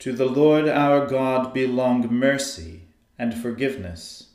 [0.00, 2.84] To the Lord our God belong mercy
[3.18, 4.30] and forgiveness,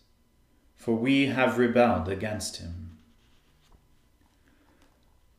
[0.75, 2.97] for we have rebelled against him.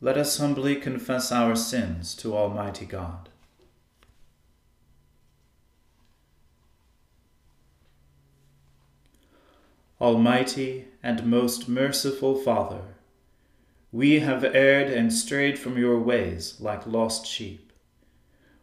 [0.00, 3.29] Let us humbly confess our sins to Almighty God.
[10.00, 12.82] Almighty and most merciful Father,
[13.93, 17.66] we have erred and strayed from your ways like lost sheep.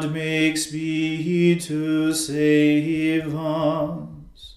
[0.00, 4.56] God, make speed to save us.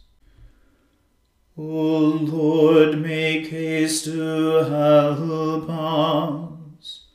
[1.58, 7.06] O Lord, make haste to help us.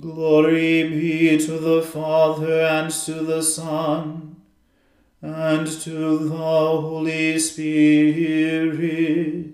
[0.00, 4.36] Glory be to the Father and to the Son
[5.20, 9.52] and to the Holy Spirit,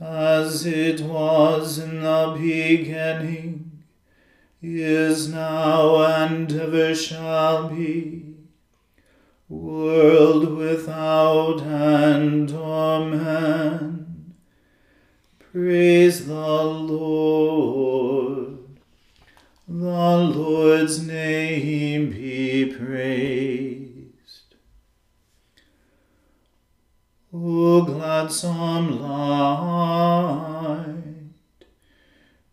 [0.00, 3.59] as it was in the beginning
[4.62, 8.34] is now and ever shall be,
[9.48, 12.52] world without end.
[12.52, 14.34] Amen.
[15.38, 18.58] Praise the Lord.
[19.66, 24.56] The Lord's name be praised.
[27.32, 30.49] O gladsome light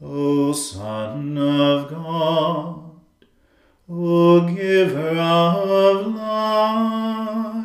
[0.00, 3.00] O Son of God,
[3.88, 7.64] O Giver of life,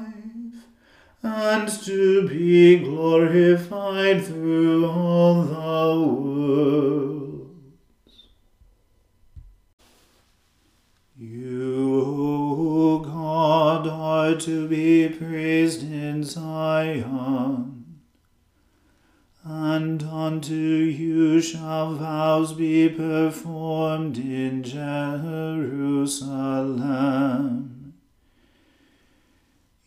[1.21, 7.51] and to be glorified through all the worlds.
[11.15, 17.82] You, O God, are to be praised in Zion
[19.45, 25.83] and unto you shall vows be performed in Jerusalem.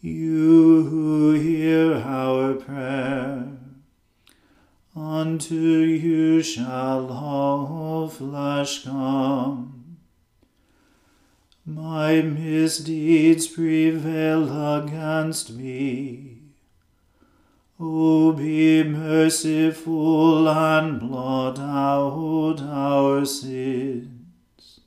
[0.02, 3.48] You who hear our prayer,
[4.94, 9.96] unto you shall all flesh come.
[11.64, 16.35] My misdeeds prevail against me
[17.78, 24.80] O be merciful and blot out our sins.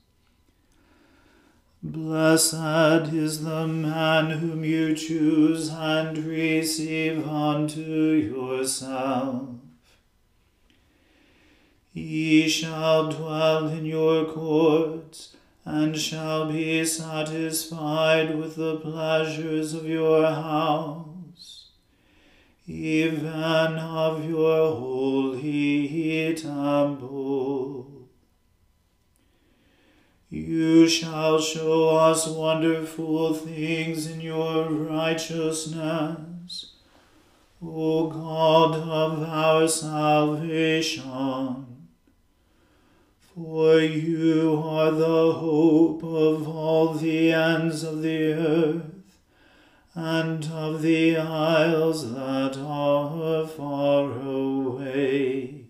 [1.82, 9.48] Blessed is the man whom you choose and receive unto yourself.
[11.94, 20.26] He shall dwell in your courts, and shall be satisfied with the pleasures of your
[20.26, 21.09] house,
[22.70, 28.08] even of your holy temple.
[30.28, 36.74] You shall show us wonderful things in your righteousness,
[37.60, 41.66] O God of our salvation.
[43.34, 48.99] For you are the hope of all the ends of the earth,
[50.00, 55.66] and of the isles that are far away.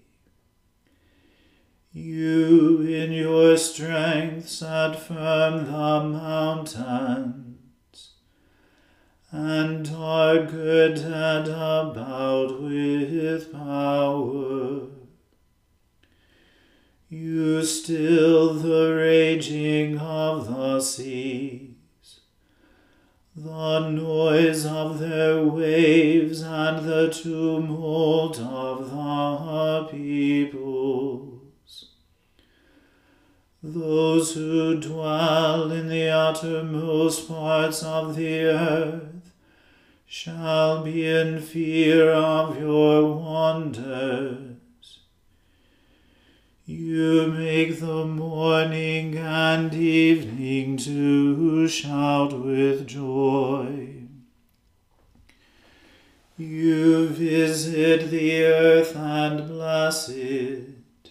[1.92, 7.56] You in your strength set firm the mountains,
[9.32, 14.86] and are girded about with power.
[17.08, 21.69] You still the raging of the seas,
[23.42, 31.40] the noise of their waves and the tumult of the peoples.
[33.62, 39.32] Those who dwell in the uttermost parts of the earth
[40.04, 44.50] shall be in fear of your wonders.
[46.72, 54.05] You make the morning and evening to shout with joy.
[56.38, 61.11] You visit the earth and bless it.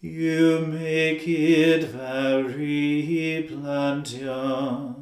[0.00, 4.96] You make it very plenteous.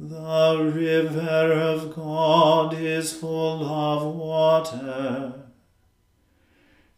[0.00, 5.43] The river of God is full of water.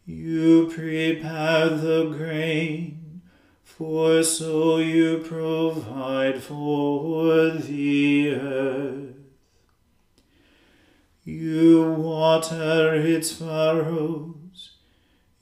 [0.07, 3.21] You prepare the grain,
[3.63, 9.15] for so you provide for the earth.
[11.23, 14.27] You water its furrows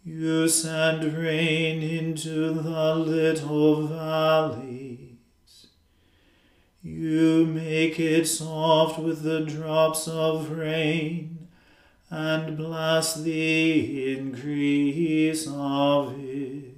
[0.07, 5.65] you send rain into the little valleys.
[6.83, 11.34] You make it soft with the drops of rain,
[12.09, 16.75] and bless the increase of it.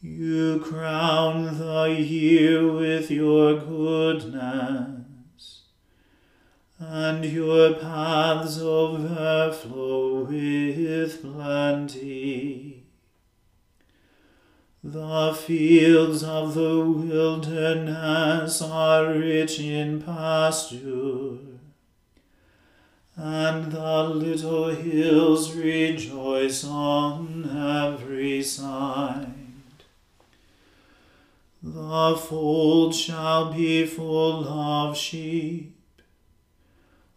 [0.00, 4.98] You crown the year with your goodness
[6.78, 12.84] and your paths overflow with plenty.
[14.84, 21.38] The fields of the wilderness are rich in pasture,
[23.18, 27.44] and the little hills rejoice on
[27.84, 29.34] every side.
[31.62, 35.78] The fold shall be full of sheep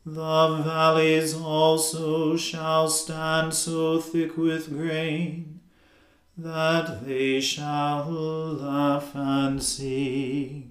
[0.04, 5.60] the valleys also shall stand so thick with grain
[6.36, 10.71] that they shall laugh and sing.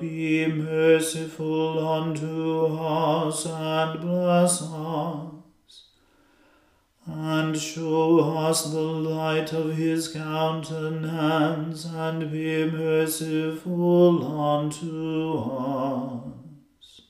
[0.00, 5.30] Be merciful unto us and bless us
[7.06, 17.00] and show us the light of his countenance, and be merciful unto us.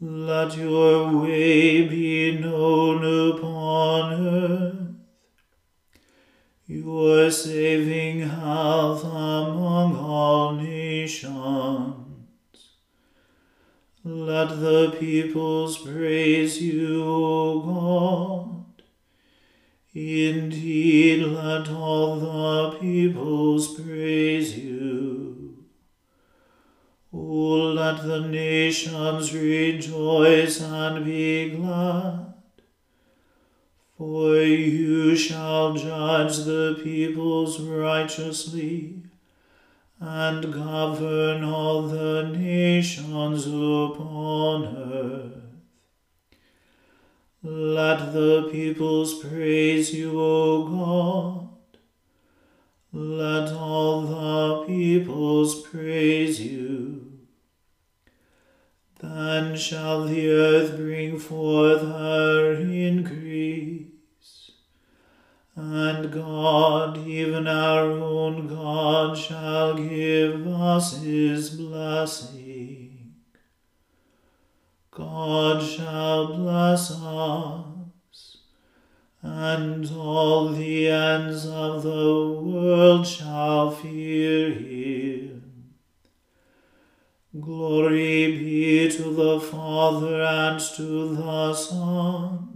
[0.00, 4.74] Let your way be known upon earth,
[6.66, 9.04] your saving health
[11.06, 12.02] nations.
[14.02, 18.82] Let the peoples praise you, O God.
[19.94, 25.64] Indeed, let all the peoples praise you.
[27.12, 32.34] O let the nations rejoice and be glad.
[33.96, 39.05] For you shall judge the peoples righteously,
[39.98, 45.32] and govern all the nations upon earth.
[47.42, 51.48] Let the peoples praise you, O God.
[52.92, 57.12] Let all the peoples praise you.
[59.00, 63.86] Then shall the earth bring forth her increase.
[66.08, 73.14] God, even our own God, shall give us his blessing.
[74.90, 78.38] God shall bless us,
[79.20, 85.42] and all the ends of the world shall fear him.
[87.38, 92.55] Glory be to the Father and to the Son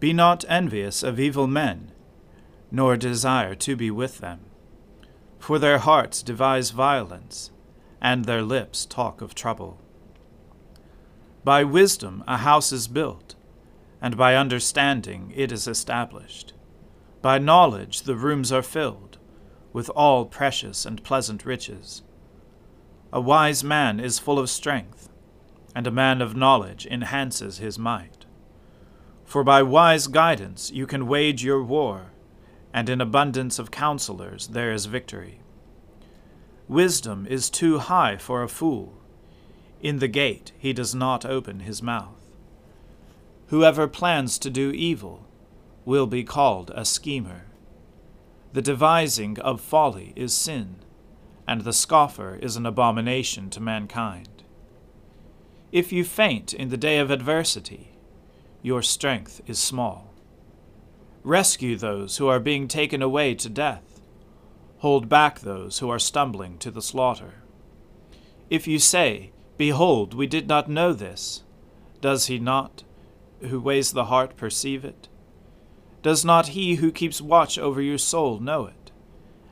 [0.00, 1.92] Be not envious of evil men,
[2.70, 4.40] nor desire to be with them.
[5.38, 7.50] For their hearts devise violence,
[8.00, 9.80] and their lips talk of trouble.
[11.44, 13.34] By wisdom a house is built,
[14.00, 16.52] and by understanding it is established.
[17.22, 19.18] By knowledge the rooms are filled,
[19.72, 22.02] with all precious and pleasant riches.
[23.12, 25.08] A wise man is full of strength
[25.74, 28.23] and a man of knowledge enhances his might.
[29.24, 32.12] For by wise guidance you can wage your war,
[32.72, 35.40] and in abundance of counselors there is victory.
[36.68, 38.94] Wisdom is too high for a fool.
[39.80, 42.16] In the gate he does not open his mouth.
[43.48, 45.26] Whoever plans to do evil
[45.84, 47.46] will be called a schemer.
[48.52, 50.76] The devising of folly is sin,
[51.46, 54.44] and the scoffer is an abomination to mankind.
[55.72, 57.93] If you faint in the day of adversity,
[58.64, 60.14] your strength is small.
[61.22, 64.00] Rescue those who are being taken away to death.
[64.78, 67.34] Hold back those who are stumbling to the slaughter.
[68.48, 71.42] If you say, Behold, we did not know this,
[72.00, 72.84] does he not,
[73.40, 75.08] who weighs the heart, perceive it?
[76.02, 78.90] Does not he who keeps watch over your soul know it?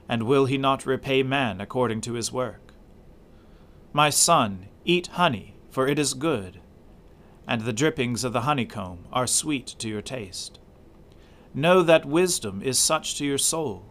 [0.09, 2.73] And will he not repay man according to his work?
[3.93, 6.61] My son, eat honey for it is good,
[7.53, 10.59] and the drippings of the honeycomb are sweet to your taste.
[11.53, 13.85] Know that wisdom is such to your soul.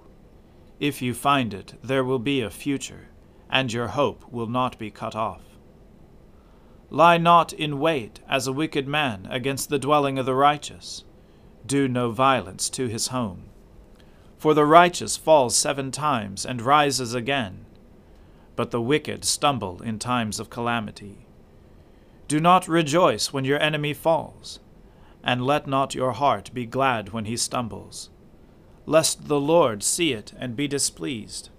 [0.80, 3.10] If you find it, there will be a future,
[3.51, 5.44] and your hope will not be cut off.
[6.89, 11.03] Lie not in wait as a wicked man against the dwelling of the righteous.
[11.63, 13.44] Do no violence to his home.
[14.39, 17.68] For the righteous falls seven times and rises again,
[18.56, 21.27] but the wicked stumble in times of calamity.
[22.31, 24.61] Do not rejoice when your enemy falls,
[25.21, 28.09] and let not your heart be glad when he stumbles,
[28.85, 31.50] lest the Lord see it and be displeased,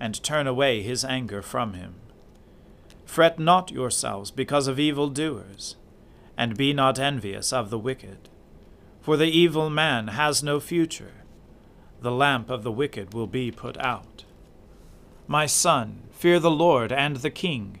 [0.00, 1.94] and turn away his anger from him.
[3.04, 5.76] Fret not yourselves because of evil doers,
[6.36, 8.28] and be not envious of the wicked.
[9.00, 11.22] For the evil man has no future,
[12.00, 14.24] the lamp of the wicked will be put out.
[15.28, 17.78] My son, fear the Lord and the king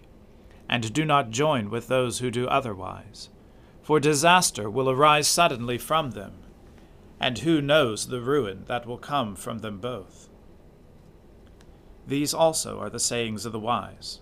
[0.70, 3.28] and do not join with those who do otherwise.
[3.82, 6.34] For disaster will arise suddenly from them,
[7.18, 10.28] and who knows the ruin that will come from them both?
[12.06, 14.20] These also are the sayings of the wise.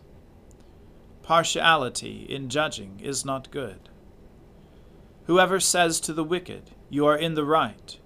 [1.22, 3.90] Partiality in judging is not good.
[5.26, 7.98] Whoever says to the wicked, You are in the right,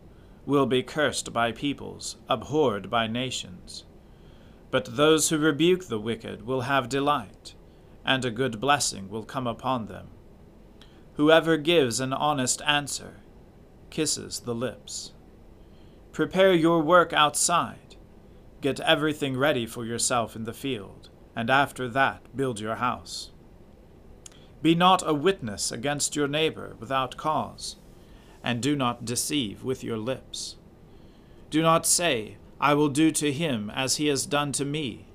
[0.47, 3.85] will be cursed by peoples, abhorred by nations.
[4.73, 7.55] But those who rebuke the wicked will have delight
[8.05, 10.09] and a good blessing will come upon them.
[11.15, 13.21] Whoever gives an honest answer
[13.91, 15.13] kisses the lips.
[16.13, 17.97] Prepare your work outside.
[18.61, 23.31] Get everything ready for yourself in the field, and after that build your house.
[24.63, 27.77] Be not a witness against your neighbor without cause,
[28.43, 30.57] and do not deceive with your lips.
[31.51, 35.07] Do not say, I will do to him as he has done to me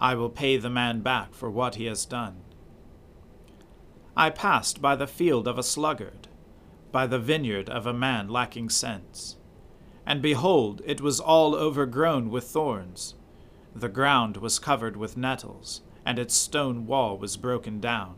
[0.00, 2.42] I will pay the man back for what he has done.
[4.16, 6.28] I passed by the field of a sluggard,
[6.90, 9.36] by the vineyard of a man lacking sense.
[10.06, 13.14] And behold, it was all overgrown with thorns.
[13.74, 18.16] The ground was covered with nettles, and its stone wall was broken down.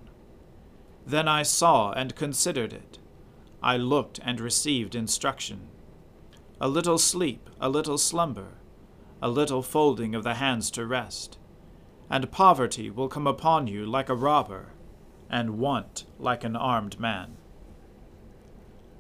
[1.05, 2.99] Then I saw and considered it.
[3.63, 5.69] I looked and received instruction.
[6.61, 8.55] A little sleep, a little slumber,
[9.21, 11.39] a little folding of the hands to rest.
[12.13, 14.75] And poverty will come upon you like a robber,
[15.31, 17.39] and want like an armed man.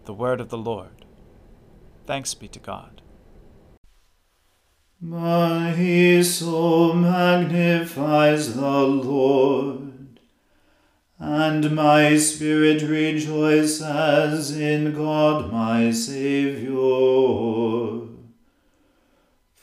[0.07, 1.05] The word of the Lord.
[2.07, 3.03] Thanks be to God.
[4.99, 10.19] My soul magnifies the Lord,
[11.19, 17.33] and my spirit rejoices in God my Saviour.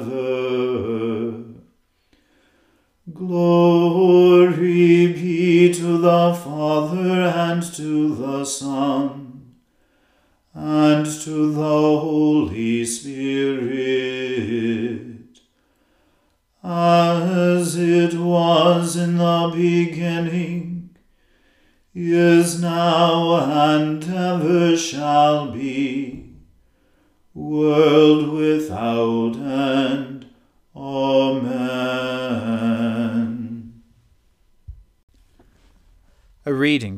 [3.12, 9.54] Glory be to the Father and to the Son
[10.54, 13.27] and to the Holy Spirit,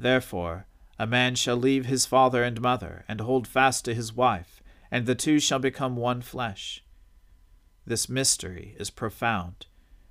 [0.00, 0.66] Therefore,
[0.98, 5.04] a man shall leave his father and mother, and hold fast to his wife, and
[5.04, 6.82] the two shall become one flesh.
[7.84, 9.66] This mystery is profound,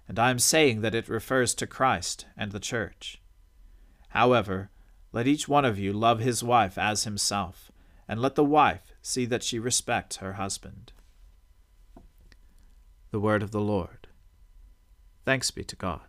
[0.08, 3.20] and I am saying that it refers to Christ and the Church.
[4.10, 4.70] However,
[5.12, 7.72] let each one of you love his wife as himself,
[8.08, 10.94] and let the wife see that she respects her husband.
[13.10, 14.08] The Word of the Lord.
[15.26, 16.09] Thanks be to God.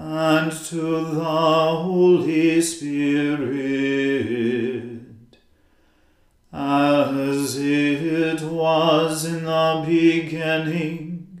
[0.00, 3.48] and to the Holy Spirit,
[6.52, 11.40] as it was in the beginning,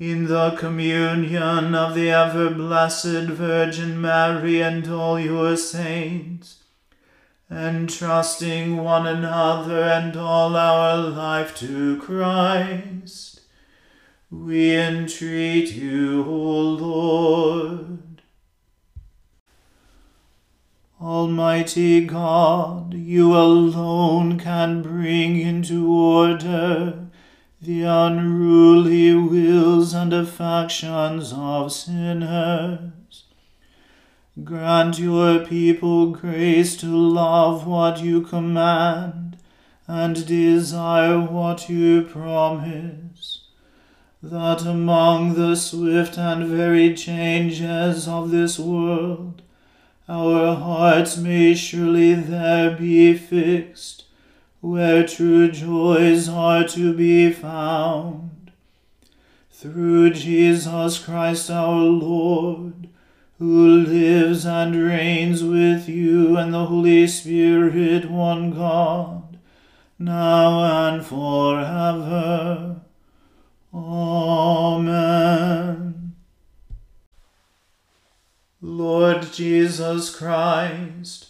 [0.00, 6.62] in the communion of the ever blessed Virgin Mary and all your saints,
[7.50, 13.42] entrusting one another and all our life to Christ,
[14.30, 18.22] we entreat you, O Lord.
[20.98, 27.09] Almighty God, you alone can bring into order
[27.60, 33.24] the unruly wills and affections of sinners.
[34.42, 39.36] Grant your people grace to love what you command
[39.86, 43.46] and desire what you promise,
[44.22, 49.42] that among the swift and varied changes of this world
[50.10, 54.06] our hearts may surely there be fixed,
[54.60, 58.52] where true joys are to be found.
[59.50, 62.88] Through Jesus Christ our Lord,
[63.38, 69.38] who lives and reigns with you and the Holy Spirit, one God,
[69.98, 72.80] now and forever.
[73.72, 75.20] Amen.
[78.60, 81.29] Lord Jesus Christ,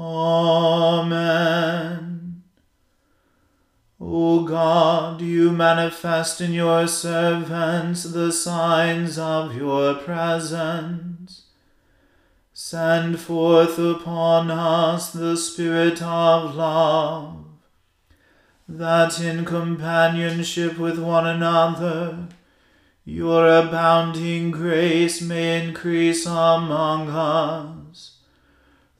[0.00, 1.50] Amen.
[4.00, 11.42] O God, you manifest in your servants the signs of your presence.
[12.54, 17.44] Send forth upon us the Spirit of love
[18.66, 22.28] that in companionship with one another
[23.04, 27.79] your abounding grace may increase among us.